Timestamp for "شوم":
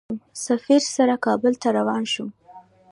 2.11-2.29